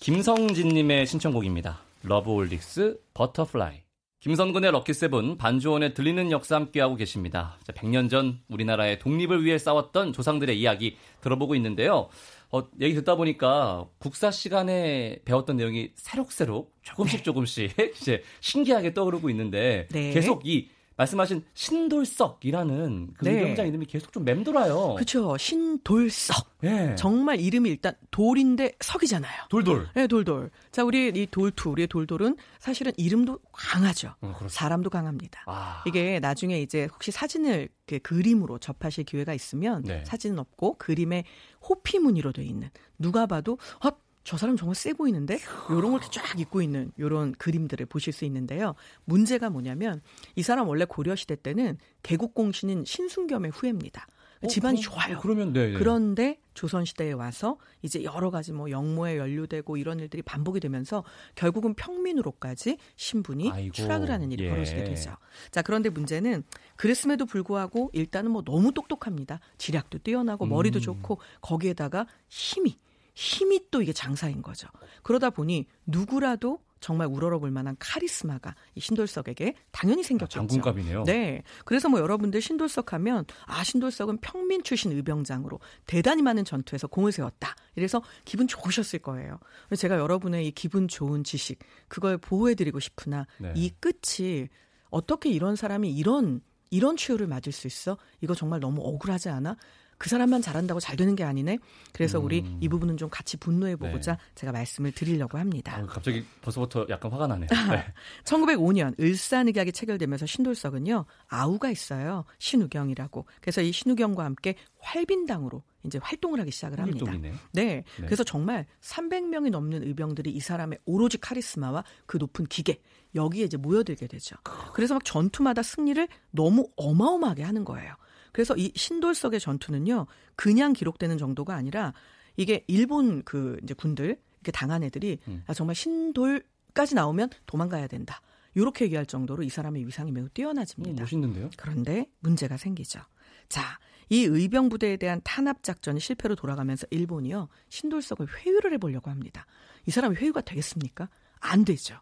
김성진님의 0.00 1.06
신청곡입니다. 1.06 1.80
러브홀릭스 2.02 3.00
Butterfly. 3.14 3.87
김선근의 4.20 4.72
럭키세븐 4.72 5.38
반주원의 5.38 5.94
들리는 5.94 6.32
역사 6.32 6.56
함께하고 6.56 6.96
계십니다. 6.96 7.56
100년 7.68 8.10
전 8.10 8.40
우리나라의 8.48 8.98
독립을 8.98 9.44
위해 9.44 9.58
싸웠던 9.58 10.12
조상들의 10.12 10.58
이야기 10.58 10.96
들어보고 11.20 11.54
있는데요. 11.54 12.08
어, 12.50 12.62
얘기 12.80 12.94
듣다 12.96 13.14
보니까 13.14 13.86
국사 13.98 14.32
시간에 14.32 15.20
배웠던 15.24 15.56
내용이 15.56 15.92
새록새록 15.94 16.74
조금씩 16.82 17.18
네. 17.18 17.22
조금씩 17.22 17.70
이제 18.00 18.24
신기하게 18.40 18.92
떠오르고 18.92 19.30
있는데 19.30 19.86
네. 19.92 20.10
계속 20.12 20.44
이 20.44 20.68
말씀하신 20.98 21.44
신돌석이라는 21.54 23.14
그 23.16 23.24
네. 23.24 23.38
의병장 23.38 23.68
이름이 23.68 23.86
계속 23.86 24.12
좀 24.12 24.24
맴돌아요. 24.24 24.94
그렇죠. 24.94 25.36
신돌석. 25.38 26.58
네. 26.60 26.94
정말 26.96 27.40
이름이 27.40 27.70
일단 27.70 27.94
돌인데 28.10 28.72
석이잖아요. 28.80 29.44
돌돌. 29.48 29.88
네, 29.94 30.08
돌돌. 30.08 30.50
자, 30.72 30.82
우리 30.84 31.08
이 31.08 31.26
돌투, 31.30 31.70
우리의 31.70 31.86
돌돌은 31.86 32.36
사실은 32.58 32.92
이름도 32.96 33.38
강하죠. 33.52 34.14
어, 34.20 34.36
사람도 34.48 34.90
강합니다. 34.90 35.44
아. 35.46 35.84
이게 35.86 36.18
나중에 36.18 36.60
이제 36.60 36.88
혹시 36.92 37.12
사진을 37.12 37.68
그 37.86 38.00
그림으로 38.00 38.58
접하실 38.58 39.04
기회가 39.04 39.32
있으면 39.34 39.82
네. 39.84 40.04
사진은 40.04 40.40
없고 40.40 40.78
그림에 40.78 41.24
호피 41.68 42.00
무늬로 42.00 42.32
돼 42.32 42.44
있는 42.44 42.70
누가 42.98 43.26
봐도 43.26 43.56
아, 43.80 43.92
저 44.28 44.36
사람 44.36 44.58
정말 44.58 44.74
세 44.74 44.92
보이는데 44.92 45.38
요런 45.70 45.90
걸 45.90 46.00
쫙 46.10 46.38
입고 46.38 46.60
있는 46.60 46.92
요런 46.98 47.32
그림들을 47.32 47.86
보실 47.86 48.12
수 48.12 48.26
있는데요. 48.26 48.74
문제가 49.06 49.48
뭐냐면 49.48 50.02
이 50.36 50.42
사람 50.42 50.68
원래 50.68 50.84
고려 50.84 51.16
시대 51.16 51.34
때는 51.34 51.78
개국 52.02 52.34
공신인 52.34 52.84
신순겸의 52.84 53.52
후예입니다. 53.52 54.06
어, 54.42 54.46
집안이 54.46 54.82
그럼, 54.82 54.92
좋아요. 54.92 55.16
어, 55.16 55.20
그러면 55.22 55.54
네, 55.54 55.68
네. 55.68 55.78
그런데 55.78 56.38
조선 56.52 56.84
시대에 56.84 57.12
와서 57.12 57.56
이제 57.80 58.04
여러 58.04 58.30
가지 58.30 58.52
뭐 58.52 58.70
영모에 58.70 59.16
연루되고 59.16 59.78
이런 59.78 59.98
일들이 59.98 60.20
반복이 60.20 60.60
되면서 60.60 61.04
결국은 61.34 61.72
평민으로까지 61.72 62.76
신분이 62.96 63.50
아이고, 63.50 63.72
추락을 63.72 64.10
하는 64.10 64.30
일이 64.30 64.44
예. 64.44 64.50
벌어지게 64.50 64.84
되죠. 64.84 65.16
자, 65.50 65.62
그런데 65.62 65.88
문제는 65.88 66.44
그랬음에도 66.76 67.24
불구하고 67.24 67.88
일단은 67.94 68.30
뭐 68.30 68.42
너무 68.42 68.74
똑똑합니다. 68.74 69.40
지략도 69.56 70.00
뛰어나고 70.00 70.44
머리도 70.44 70.80
음. 70.80 70.82
좋고 70.82 71.18
거기에다가 71.40 72.06
힘이 72.28 72.78
힘이 73.18 73.62
또 73.72 73.82
이게 73.82 73.92
장사인 73.92 74.42
거죠. 74.42 74.68
그러다 75.02 75.30
보니 75.30 75.66
누구라도 75.86 76.60
정말 76.78 77.08
우러러볼 77.08 77.50
만한 77.50 77.74
카리스마가 77.80 78.54
이 78.76 78.80
신돌석에게 78.80 79.54
당연히 79.72 80.04
생겼죠. 80.04 80.38
아, 80.38 80.46
장군감이네요. 80.46 81.02
네. 81.02 81.42
그래서 81.64 81.88
뭐 81.88 81.98
여러분들 81.98 82.40
신돌석 82.40 82.92
하면 82.92 83.24
아 83.46 83.64
신돌석은 83.64 84.18
평민 84.18 84.62
출신 84.62 84.92
의병장으로 84.92 85.58
대단히 85.86 86.22
많은 86.22 86.44
전투에서 86.44 86.86
공을 86.86 87.10
세웠다. 87.10 87.56
이래서 87.74 88.00
기분 88.24 88.46
좋으셨을 88.46 89.00
거예요. 89.00 89.40
제가 89.76 89.98
여러분의 89.98 90.46
이 90.46 90.52
기분 90.52 90.86
좋은 90.86 91.24
지식 91.24 91.58
그걸 91.88 92.18
보호해드리고 92.18 92.78
싶으나 92.78 93.26
네. 93.38 93.52
이 93.56 93.72
끝이 93.80 94.46
어떻게 94.90 95.28
이런 95.28 95.56
사람이 95.56 95.90
이런 95.90 96.40
이런 96.70 96.96
추요를 96.96 97.26
맞을 97.26 97.50
수 97.50 97.66
있어? 97.66 97.98
이거 98.20 98.36
정말 98.36 98.60
너무 98.60 98.80
억울하지 98.82 99.28
않아? 99.28 99.56
그 99.98 100.08
사람만 100.08 100.42
잘한다고 100.42 100.80
잘 100.80 100.96
되는 100.96 101.16
게 101.16 101.24
아니네. 101.24 101.58
그래서 101.92 102.18
음. 102.20 102.24
우리 102.24 102.44
이 102.60 102.68
부분은 102.68 102.96
좀 102.96 103.10
같이 103.10 103.36
분노해 103.36 103.76
보고자 103.76 104.12
네. 104.12 104.18
제가 104.36 104.52
말씀을 104.52 104.92
드리려고 104.92 105.38
합니다. 105.38 105.76
아, 105.76 105.86
갑자기 105.86 106.24
벌써부터 106.40 106.86
약간 106.88 107.10
화가 107.10 107.26
나네요. 107.26 107.48
네. 107.70 107.84
1905년 108.24 108.98
을산의학이 109.00 109.72
체결되면서 109.72 110.26
신돌석은요 110.26 111.04
아우가 111.28 111.70
있어요 111.70 112.24
신우경이라고. 112.38 113.26
그래서 113.40 113.60
이 113.60 113.72
신우경과 113.72 114.24
함께 114.24 114.54
활빈당으로 114.78 115.62
이제 115.84 115.98
활동을 116.00 116.40
하기 116.40 116.50
시작을 116.52 116.78
합니다. 116.78 117.06
활동이네. 117.06 117.34
네. 117.52 117.64
네. 117.64 117.84
그래서 117.96 118.22
정말 118.22 118.66
300명이 118.80 119.50
넘는 119.50 119.82
의병들이 119.82 120.30
이 120.30 120.40
사람의 120.40 120.78
오로지 120.84 121.18
카리스마와 121.18 121.82
그 122.06 122.18
높은 122.18 122.46
기계 122.46 122.80
여기에 123.14 123.44
이제 123.44 123.56
모여들게 123.56 124.06
되죠. 124.06 124.36
그래서 124.74 124.94
막 124.94 125.04
전투마다 125.04 125.62
승리를 125.62 126.06
너무 126.30 126.68
어마어마하게 126.76 127.42
하는 127.42 127.64
거예요. 127.64 127.94
그래서 128.38 128.54
이 128.56 128.70
신돌석의 128.76 129.40
전투는요, 129.40 130.06
그냥 130.36 130.72
기록되는 130.72 131.18
정도가 131.18 131.56
아니라 131.56 131.92
이게 132.36 132.64
일본 132.68 133.24
그 133.24 133.58
이제 133.64 133.74
군들 133.74 134.16
이렇게 134.36 134.52
당한 134.52 134.84
애들이 134.84 135.18
음. 135.26 135.42
아, 135.48 135.54
정말 135.54 135.74
신돌까지 135.74 136.94
나오면 136.94 137.30
도망가야 137.46 137.88
된다. 137.88 138.22
이렇게 138.54 138.84
얘기할 138.84 139.06
정도로 139.06 139.42
이 139.42 139.48
사람의 139.48 139.84
위상이 139.88 140.12
매우 140.12 140.28
뛰어나집니다. 140.28 140.92
음, 140.92 141.02
멋있는데요? 141.02 141.50
그런데 141.56 142.06
문제가 142.20 142.56
생기죠. 142.56 143.00
자, 143.48 143.80
이 144.08 144.22
의병 144.22 144.68
부대에 144.68 144.98
대한 144.98 145.20
탄압 145.24 145.64
작전이 145.64 145.98
실패로 145.98 146.36
돌아가면서 146.36 146.86
일본이요 146.90 147.48
신돌석을 147.70 148.28
회유를 148.38 148.72
해보려고 148.74 149.10
합니다. 149.10 149.46
이 149.84 149.90
사람이 149.90 150.14
회유가 150.14 150.42
되겠습니까? 150.42 151.08
안 151.40 151.64
되죠. 151.64 151.98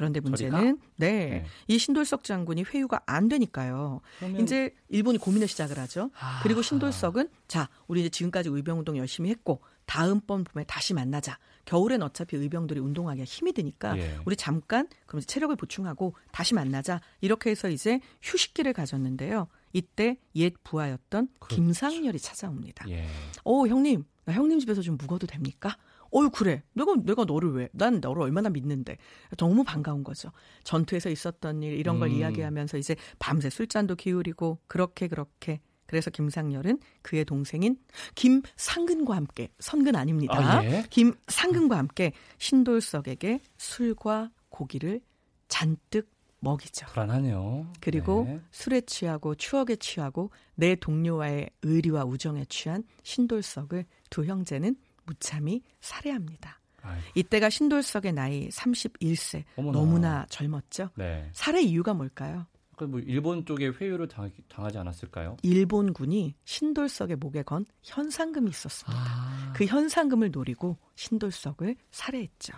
그런데 0.00 0.18
문제는 0.18 0.78
네, 0.96 1.28
네, 1.28 1.44
이 1.68 1.76
신돌석 1.76 2.24
장군이 2.24 2.64
회유가 2.72 3.02
안 3.04 3.28
되니까요. 3.28 4.00
이제 4.38 4.74
일본이 4.88 5.18
고민을 5.18 5.46
시작을 5.46 5.78
하죠. 5.78 6.10
아, 6.18 6.40
그리고 6.42 6.62
신돌석은 6.62 7.28
자, 7.48 7.68
우리 7.86 8.00
이제 8.00 8.08
지금까지 8.08 8.48
의병 8.48 8.78
운동 8.78 8.96
열심히 8.96 9.28
했고 9.28 9.60
다음번 9.84 10.44
봄에 10.44 10.64
다시 10.64 10.94
만나자. 10.94 11.38
겨울엔 11.66 12.00
어차피 12.00 12.38
의병들이 12.38 12.80
운동하기가 12.80 13.26
힘이 13.26 13.52
드니까 13.52 13.94
예. 13.98 14.16
우리 14.24 14.36
잠깐 14.36 14.88
그럼 15.04 15.20
체력을 15.20 15.54
보충하고 15.54 16.14
다시 16.32 16.54
만나자. 16.54 17.02
이렇게 17.20 17.50
해서 17.50 17.68
이제 17.68 18.00
휴식기를 18.22 18.72
가졌는데요. 18.72 19.48
이때 19.74 20.16
옛 20.34 20.54
부하였던 20.64 21.28
그렇죠. 21.40 21.56
김상열이 21.56 22.18
찾아옵니다. 22.18 22.88
예. 22.88 23.06
어, 23.44 23.66
형님, 23.66 24.04
나 24.24 24.32
형님 24.32 24.60
집에서 24.60 24.80
좀 24.80 24.96
묵어도 24.96 25.26
됩니까? 25.26 25.76
어유 26.14 26.30
그래. 26.30 26.62
내가 26.72 26.94
내가 26.96 27.24
너를 27.24 27.52
왜? 27.52 27.68
난 27.72 28.00
너를 28.00 28.22
얼마나 28.22 28.48
믿는데. 28.48 28.96
너무 29.36 29.64
반가운 29.64 30.02
거죠. 30.04 30.30
전투에서 30.64 31.10
있었던 31.10 31.62
일 31.62 31.74
이런 31.74 31.98
걸 31.98 32.08
음. 32.08 32.14
이야기하면서 32.14 32.78
이제 32.78 32.96
밤새 33.18 33.50
술잔도 33.50 33.96
기울이고 33.96 34.58
그렇게 34.66 35.08
그렇게 35.08 35.60
그래서 35.86 36.08
김상열은 36.10 36.78
그의 37.02 37.24
동생인 37.24 37.76
김상근과 38.14 39.16
함께 39.16 39.48
선근 39.58 39.96
아닙니다. 39.96 40.38
아, 40.38 40.64
예? 40.64 40.84
김상근과 40.88 41.76
함께 41.76 42.12
신돌석에게 42.38 43.40
술과 43.58 44.30
고기를 44.50 45.00
잔뜩 45.48 46.08
먹이죠. 46.40 46.86
불안하네요. 46.86 47.72
그리고 47.80 48.24
네. 48.26 48.40
술에 48.50 48.80
취하고 48.82 49.34
추억에 49.34 49.76
취하고 49.76 50.30
내 50.54 50.74
동료와의 50.74 51.50
의리와 51.62 52.04
우정에 52.04 52.44
취한 52.48 52.84
신돌석을 53.02 53.84
두 54.10 54.24
형제는 54.24 54.76
무참히 55.10 55.62
살해합니다. 55.80 56.60
아이고. 56.82 57.02
이때가 57.14 57.50
신돌석의 57.50 58.12
나이 58.12 58.48
31세. 58.48 59.44
어머나. 59.56 59.78
너무나 59.78 60.26
젊었죠. 60.28 60.90
네. 60.94 61.28
살해 61.34 61.60
이유가 61.62 61.92
뭘까요? 61.94 62.46
뭐 62.86 62.98
일본 63.00 63.44
쪽에 63.44 63.68
회유를 63.68 64.08
당, 64.08 64.30
하지 64.54 64.78
않았을까요? 64.78 65.36
일본군이 65.42 66.34
신돌석의 66.44 67.16
목에 67.16 67.42
건 67.42 67.66
현상금이 67.82 68.48
있었습니다. 68.48 68.98
아. 68.98 69.52
그 69.54 69.66
현상금을 69.66 70.30
노리고 70.30 70.78
신돌석을 70.94 71.76
살해했죠. 71.90 72.54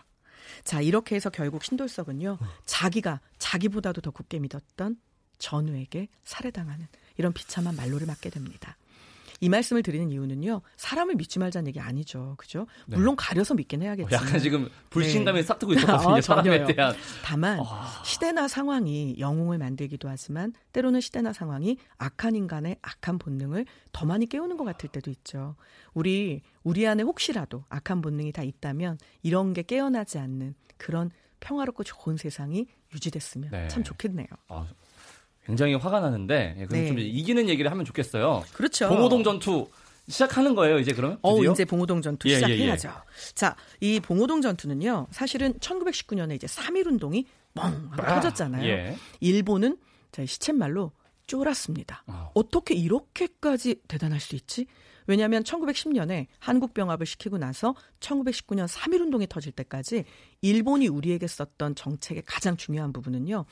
자, 0.62 0.80
이렇게 0.80 1.16
해서 1.16 1.28
결국 1.28 1.64
신돌석은요, 1.64 2.38
어. 2.40 2.46
자기가 2.66 3.20
자기보다도 3.38 4.00
더 4.00 4.12
굳게 4.12 4.38
믿었던 4.38 4.96
전우에게 5.38 6.06
살해당하는 6.22 6.86
이런 7.16 7.32
비참한 7.32 7.74
말로를 7.74 8.06
맞게 8.06 8.30
됩니다. 8.30 8.76
이 9.42 9.48
말씀을 9.48 9.82
드리는 9.82 10.08
이유는요. 10.08 10.62
사람을 10.76 11.16
믿지 11.16 11.40
말자는 11.40 11.66
얘기 11.66 11.80
아니죠. 11.80 12.36
그죠? 12.38 12.66
네. 12.86 12.96
물론 12.96 13.16
가려서 13.16 13.54
믿긴 13.54 13.82
해야겠지 13.82 14.14
약간 14.14 14.38
지금 14.38 14.70
불신감이 14.90 15.40
네. 15.40 15.42
싹 15.42 15.58
트고 15.58 15.72
있었거든요. 15.72 16.14
아, 16.14 16.20
사람에 16.20 16.64
대한. 16.72 16.94
다만 17.24 17.58
아... 17.60 18.02
시대나 18.04 18.46
상황이 18.46 19.16
영웅을 19.18 19.58
만들기도 19.58 20.08
하지만 20.08 20.52
때로는 20.72 21.00
시대나 21.00 21.32
상황이 21.32 21.76
악한 21.98 22.36
인간의 22.36 22.76
악한 22.82 23.18
본능을 23.18 23.66
더 23.90 24.06
많이 24.06 24.28
깨우는 24.28 24.56
것 24.56 24.62
같을 24.62 24.88
때도 24.88 25.10
있죠. 25.10 25.56
우리 25.92 26.42
우리 26.62 26.86
안에 26.86 27.02
혹시라도 27.02 27.64
악한 27.68 28.00
본능이 28.00 28.30
다 28.30 28.44
있다면 28.44 28.98
이런 29.24 29.54
게 29.54 29.62
깨어나지 29.62 30.18
않는 30.18 30.54
그런 30.76 31.10
평화롭고 31.40 31.82
좋은 31.82 32.16
세상이 32.16 32.68
유지됐으면 32.94 33.50
네. 33.50 33.66
참 33.66 33.82
좋겠네요. 33.82 34.28
아, 34.46 34.68
굉장히 35.44 35.74
화가 35.74 36.00
나는데 36.00 36.56
예, 36.58 36.66
그럼 36.66 36.82
네. 36.82 36.88
좀 36.88 36.98
이기는 36.98 37.48
얘기를 37.48 37.70
하면 37.70 37.84
좋겠어요. 37.84 38.44
그렇죠. 38.52 38.88
봉오동 38.88 39.24
전투 39.24 39.68
시작하는 40.08 40.54
거예요, 40.54 40.78
이제 40.78 40.92
그러면? 40.92 41.18
어? 41.22 41.42
이제 41.42 41.64
봉오동 41.64 42.02
전투 42.02 42.28
예, 42.28 42.32
예, 42.32 42.36
시작해야죠. 42.36 42.90
자, 43.34 43.56
이 43.80 44.00
봉오동 44.00 44.40
전투는요, 44.40 45.08
사실은 45.10 45.54
1919년에 45.54 46.34
이제 46.34 46.46
3.1 46.46 46.86
운동이 46.86 47.26
뻥 47.54 47.88
하고 47.90 48.02
아, 48.02 48.14
터졌잖아요. 48.14 48.68
예. 48.68 48.96
일본은 49.20 49.78
자, 50.10 50.24
시쳇말로 50.26 50.92
쫄았습니다. 51.26 52.04
어. 52.06 52.30
어떻게 52.34 52.74
이렇게까지 52.74 53.82
대단할 53.88 54.20
수 54.20 54.34
있지? 54.34 54.66
왜냐하면 55.06 55.42
1910년에 55.42 56.26
한국 56.38 56.74
병합을 56.74 57.06
시키고 57.06 57.38
나서 57.38 57.74
1919년 58.00 58.68
3.1 58.68 59.00
운동이 59.00 59.26
터질 59.26 59.52
때까지 59.52 60.04
일본이 60.40 60.88
우리에게 60.88 61.26
썼던 61.26 61.74
정책의 61.74 62.22
가장 62.26 62.56
중요한 62.56 62.92
부분은요. 62.92 63.44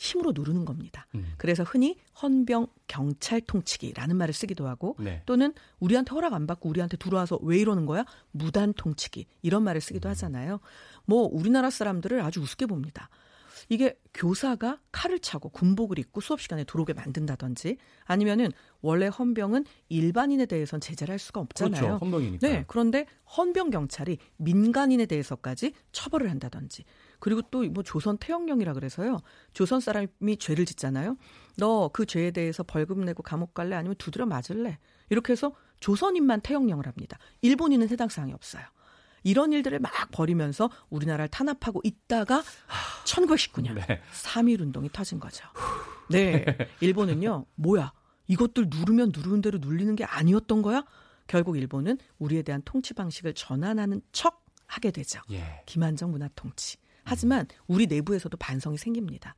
힘으로 0.00 0.32
누르는 0.34 0.64
겁니다. 0.64 1.06
음. 1.14 1.34
그래서 1.36 1.62
흔히 1.62 1.98
헌병 2.22 2.68
경찰 2.88 3.42
통치기라는 3.42 4.16
말을 4.16 4.32
쓰기도 4.32 4.66
하고 4.66 4.96
네. 4.98 5.22
또는 5.26 5.52
우리한테 5.78 6.12
허락 6.14 6.32
안 6.32 6.46
받고 6.46 6.70
우리한테 6.70 6.96
들어와서 6.96 7.38
왜 7.42 7.58
이러는 7.58 7.84
거야? 7.84 8.06
무단 8.30 8.72
통치기 8.72 9.26
이런 9.42 9.62
말을 9.62 9.82
쓰기도 9.82 10.08
음. 10.08 10.10
하잖아요. 10.10 10.60
뭐 11.04 11.28
우리나라 11.30 11.68
사람들을 11.68 12.18
아주 12.22 12.40
우습게 12.40 12.64
봅니다. 12.64 13.10
이게 13.68 13.94
교사가 14.14 14.80
칼을 14.90 15.18
차고 15.18 15.50
군복을 15.50 15.98
입고 15.98 16.22
수업 16.22 16.40
시간에 16.40 16.64
들어오게 16.64 16.94
만든다든지 16.94 17.76
아니면은 18.06 18.50
원래 18.80 19.06
헌병은 19.06 19.66
일반인에 19.90 20.46
대해선 20.46 20.80
제재를 20.80 21.12
할 21.12 21.18
수가 21.18 21.40
없잖아요. 21.40 21.80
그렇죠. 21.80 21.98
헌병이니까. 21.98 22.48
네, 22.48 22.64
그런데 22.66 23.04
헌병 23.36 23.68
경찰이 23.68 24.16
민간인에 24.38 25.04
대해서까지 25.04 25.74
처벌을 25.92 26.30
한다든지 26.30 26.84
그리고 27.20 27.42
또 27.42 27.62
뭐 27.70 27.82
조선 27.82 28.18
태형령이라 28.18 28.72
그래서요. 28.72 29.18
조선 29.52 29.80
사람이 29.80 30.38
죄를 30.38 30.64
짓잖아요. 30.64 31.16
너 31.56 31.88
그 31.92 32.06
죄에 32.06 32.30
대해서 32.32 32.62
벌금 32.62 33.04
내고 33.04 33.22
감옥 33.22 33.54
갈래 33.54 33.76
아니면 33.76 33.94
두드려 33.96 34.26
맞을래? 34.26 34.78
이렇게 35.10 35.32
해서 35.32 35.52
조선인만 35.80 36.40
태형령을 36.40 36.86
합니다. 36.86 37.18
일본인은 37.42 37.88
해당 37.90 38.08
사항이 38.08 38.32
없어요. 38.32 38.64
이런 39.22 39.52
일들을 39.52 39.78
막 39.80 39.92
벌이면서 40.12 40.70
우리나라를 40.88 41.28
탄압하고 41.28 41.80
있다가 41.84 42.42
1919년 43.04 43.74
네. 43.74 44.00
3.1 44.12 44.60
운동이 44.60 44.88
터진 44.92 45.20
거죠. 45.20 45.44
네. 46.10 46.44
일본은요, 46.80 47.44
뭐야, 47.56 47.92
이것들 48.28 48.68
누르면 48.70 49.12
누르는 49.14 49.42
대로 49.42 49.58
눌리는 49.58 49.94
게 49.96 50.04
아니었던 50.04 50.62
거야? 50.62 50.84
결국 51.26 51.56
일본은 51.56 51.98
우리에 52.18 52.42
대한 52.42 52.62
통치 52.64 52.94
방식을 52.94 53.34
전환하는 53.34 54.00
척 54.12 54.44
하게 54.66 54.90
되죠. 54.90 55.20
예. 55.32 55.62
김한정 55.66 56.10
문화 56.12 56.28
통치. 56.34 56.78
하지만 57.10 57.46
우리 57.66 57.86
내부에서도 57.86 58.36
반성이 58.36 58.78
생깁니다. 58.78 59.34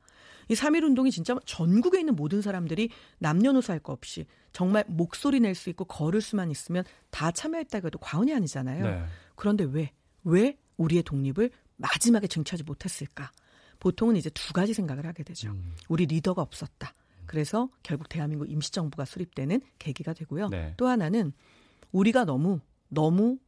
이 0.49 0.53
3.1 0.53 0.83
운동이 0.83 1.09
진짜 1.09 1.35
전국에 1.45 1.99
있는 1.99 2.15
모든 2.15 2.41
사람들이 2.41 2.89
남녀노소 3.19 3.73
할 3.73 3.79
거 3.79 3.93
없이 3.93 4.25
정말 4.51 4.83
목소리 4.87 5.39
낼 5.39 5.55
수 5.55 5.69
있고 5.71 5.85
걸을 5.85 6.21
수만 6.21 6.51
있으면 6.51 6.83
다 7.09 7.31
참여했다고 7.31 7.87
해도 7.87 7.97
과언이 7.99 8.33
아니잖아요. 8.33 8.83
네. 8.85 9.05
그런데 9.35 9.63
왜, 9.63 9.91
왜 10.23 10.57
우리의 10.77 11.01
독립을 11.03 11.49
마지막에 11.77 12.27
쟁취하지 12.27 12.63
못했을까? 12.63 13.31
보통은 13.79 14.15
이제 14.15 14.29
두 14.29 14.53
가지 14.53 14.73
생각을 14.73 15.05
하게 15.05 15.23
되죠. 15.23 15.49
음. 15.49 15.75
우리 15.89 16.05
리더가 16.05 16.41
없었다. 16.41 16.93
그래서 17.25 17.69
결국 17.81 18.07
대한민국 18.09 18.49
임시정부가 18.51 19.05
수립되는 19.05 19.61
계기가 19.79 20.13
되고요. 20.13 20.49
네. 20.49 20.73
또 20.77 20.87
하나는 20.87 21.33
우리가 21.91 22.25
너무, 22.25 22.59
너무 22.89 23.39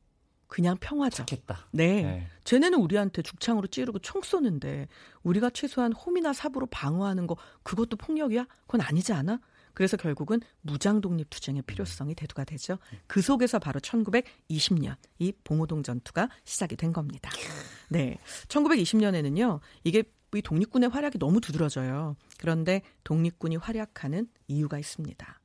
그냥 0.48 0.78
평화적. 0.80 1.28
착했다. 1.28 1.68
네. 1.72 2.04
네. 2.04 2.28
쟤네는 2.44 2.80
우리한테 2.80 3.22
죽창으로 3.22 3.68
찌르고 3.68 4.00
총 4.00 4.22
쏘는데 4.22 4.88
우리가 5.24 5.50
최소한 5.50 5.94
홈이나 5.94 6.34
삽으로 6.34 6.68
방어하는 6.68 7.28
거 7.28 7.36
그것도 7.64 7.98
폭력이야? 7.98 8.46
그건 8.62 8.82
아니지 8.82 9.14
않아? 9.14 9.40
그래서 9.74 9.98
결국은 9.98 10.40
무장 10.62 11.02
독립 11.02 11.30
투쟁의 11.30 11.64
필요성이 11.64 12.16
대두가 12.16 12.46
되죠. 12.46 12.78
그 13.08 13.22
속에서 13.22 13.60
바로 13.60 13.80
1920년 13.82 14.96
이 15.20 15.34
봉오동 15.44 15.84
전투가 15.84 16.30
시작이 16.46 16.78
된 16.78 16.94
겁니다. 16.94 17.30
네. 17.90 18.18
1920년에는요. 18.48 19.60
이게 19.84 20.04
이 20.34 20.42
독립군의 20.42 20.90
활약이 20.90 21.20
너무 21.20 21.42
두드러져요. 21.42 22.16
그런데 22.40 22.82
독립군이 23.04 23.58
활약하는 23.58 24.28
이유가 24.48 24.80
있습니다. 24.80 25.40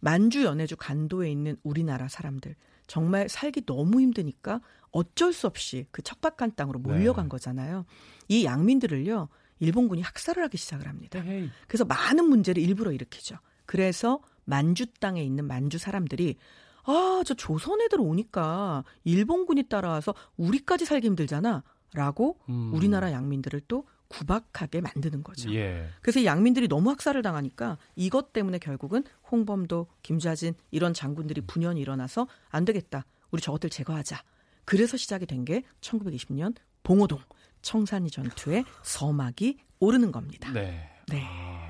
만주 0.00 0.44
연해주 0.44 0.76
간도에 0.76 1.30
있는 1.30 1.56
우리나라 1.62 2.08
사람들 2.08 2.54
정말 2.88 3.28
살기 3.28 3.64
너무 3.66 4.00
힘드니까 4.00 4.60
어쩔 4.90 5.32
수 5.32 5.46
없이 5.46 5.86
그 5.92 6.02
척박한 6.02 6.56
땅으로 6.56 6.80
몰려간 6.80 7.26
네. 7.26 7.28
거잖아요. 7.28 7.84
이 8.26 8.44
양민들을요. 8.44 9.28
일본군이 9.60 10.02
학살을 10.02 10.42
하기 10.44 10.56
시작을 10.56 10.88
합니다. 10.88 11.20
헤이. 11.20 11.50
그래서 11.68 11.84
많은 11.84 12.24
문제를 12.24 12.62
일부러 12.62 12.90
일으키죠. 12.92 13.36
그래서 13.66 14.20
만주 14.44 14.86
땅에 14.98 15.22
있는 15.22 15.46
만주 15.46 15.78
사람들이 15.78 16.36
아, 16.84 17.22
저 17.26 17.34
조선 17.34 17.80
애들 17.82 18.00
오니까 18.00 18.82
일본군이 19.04 19.68
따라와서 19.68 20.14
우리까지 20.36 20.86
살기 20.86 21.06
힘들잖아. 21.06 21.62
라고 21.94 22.38
음. 22.48 22.72
우리나라 22.74 23.12
양민들을 23.12 23.62
또 23.68 23.86
구박하게 24.08 24.80
만드는 24.80 25.22
거죠. 25.22 25.52
예. 25.54 25.88
그래서 26.00 26.20
이 26.20 26.26
양민들이 26.26 26.66
너무 26.68 26.90
학살을 26.90 27.22
당하니까 27.22 27.78
이것 27.96 28.32
때문에 28.32 28.58
결국은 28.58 29.04
홍범도, 29.30 29.86
김좌진 30.02 30.54
이런 30.70 30.94
장군들이 30.94 31.42
분연이 31.42 31.80
일어나서 31.80 32.26
안 32.48 32.64
되겠다. 32.64 33.04
우리 33.30 33.42
저것들 33.42 33.70
제거하자. 33.70 34.22
그래서 34.64 34.96
시작이 34.96 35.26
된 35.26 35.44
게 35.44 35.62
1920년 35.80 36.54
봉오동 36.82 37.20
청산리 37.62 38.10
전투의 38.10 38.64
서막이 38.82 39.58
오르는 39.80 40.10
겁니다. 40.12 40.52
네. 40.52 40.90
네. 41.08 41.22
아, 41.26 41.67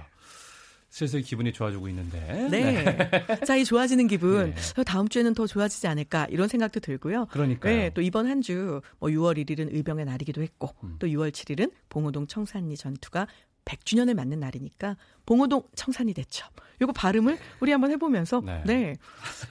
슬슬 0.98 1.22
기분이 1.22 1.52
좋아지고 1.52 1.88
있는데. 1.90 2.48
네. 2.50 3.08
자, 3.46 3.54
이 3.54 3.64
좋아지는 3.64 4.08
기분. 4.08 4.52
네. 4.52 4.82
다음 4.84 5.08
주에는 5.08 5.32
더 5.32 5.46
좋아지지 5.46 5.86
않을까 5.86 6.26
이런 6.28 6.48
생각도 6.48 6.80
들고요. 6.80 7.26
그러니까요. 7.30 7.76
네, 7.76 7.90
또 7.94 8.00
이번 8.02 8.26
한 8.26 8.40
주 8.42 8.82
뭐 8.98 9.10
6월 9.10 9.36
1일은 9.44 9.72
의병의 9.74 10.04
날이기도 10.06 10.42
했고 10.42 10.74
음. 10.82 10.96
또 10.98 11.06
6월 11.06 11.30
7일은 11.30 11.70
봉오동 11.88 12.26
청산리 12.26 12.76
전투가 12.76 13.26
100주년을 13.68 14.14
맞는 14.14 14.40
날이니까 14.40 14.96
봉오동 15.26 15.62
청산리 15.74 16.14
대첩. 16.14 16.50
요거 16.80 16.92
발음을 16.92 17.38
우리 17.60 17.72
한번 17.72 17.90
해보면서 17.90 18.40
네. 18.40 18.62
네. 18.64 18.96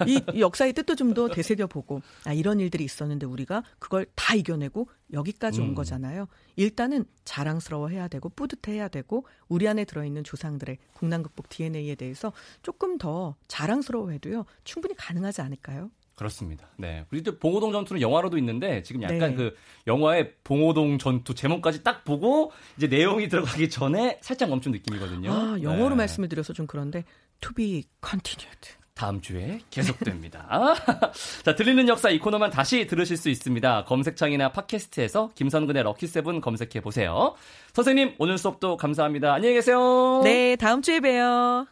이, 0.08 0.22
이 0.34 0.40
역사의 0.42 0.74
뜻도 0.74 0.96
좀 0.96 1.14
더 1.14 1.28
되새겨보고 1.30 2.02
아 2.26 2.34
이런 2.34 2.60
일들이 2.60 2.84
있었는데 2.84 3.26
우리가 3.26 3.64
그걸 3.80 4.06
다 4.16 4.36
이겨내고 4.36 4.90
여기까지 5.14 5.62
온 5.62 5.70
음. 5.70 5.76
거잖아요. 5.76 6.28
일단은 6.58 7.06
자랑스러워해야 7.26 8.08
되고 8.08 8.30
뿌듯해야 8.30 8.88
되고 8.90 9.26
우리 9.48 9.68
안에 9.68 9.86
들어있는 9.86 10.24
조상들의 10.24 10.78
국난 10.94 11.24
극복 11.24 11.50
DNA에 11.50 11.96
대해서 11.96 12.34
조금 12.62 12.98
더 12.98 13.36
자랑스러워해도요 13.48 14.46
충분히 14.64 14.96
가능하지 14.96 15.42
않을까요? 15.42 15.90
그렇습니다. 16.18 16.68
네. 16.78 17.06
또 17.24 17.38
봉오동 17.38 17.72
전투는 17.72 18.02
영화로도 18.02 18.40
있는데 18.40 18.82
지금 18.82 19.04
약간 19.04 19.20
네. 19.20 19.36
그 19.36 19.56
영화의 19.86 20.34
봉오동 20.44 20.98
전투 20.98 21.36
제목까지 21.36 21.84
딱 21.84 22.04
보고 22.04 22.52
이제 22.76 22.88
내용이 22.88 23.30
들어가기 23.30 23.70
전에 23.70 24.18
살짝 24.22 24.50
멈춘 24.50 24.72
느낌이거든요. 24.72 25.32
아 25.32 25.58
영어로 25.62 25.90
네. 25.90 25.96
말씀을 25.96 26.28
드려서 26.28 26.54
좀 26.54 26.66
그런데 26.66 27.06
to 27.40 27.54
be 27.54 27.84
continued. 28.04 28.78
다음 28.96 29.22
주에 29.22 29.60
계속됩니다. 29.70 30.74
자, 31.46 31.54
들리는 31.54 31.88
역사 31.88 32.10
이 32.10 32.18
코너만 32.18 32.50
다시 32.50 32.88
들으실 32.88 33.16
수 33.16 33.30
있습니다. 33.30 33.84
검색창이나 33.84 34.52
팟캐스트에서 34.52 35.30
김선근의 35.36 35.84
럭키세븐 35.84 36.42
검색해 36.42 36.82
보세요. 36.82 37.36
선생님, 37.74 38.16
오늘 38.18 38.40
수업도 38.40 38.76
감사합니다. 38.76 39.36
안녕히 39.36 39.54
계세요. 39.54 40.22
네 40.24 40.56
다음 40.56 40.82
주에 40.82 41.00
봬요. 41.00 41.68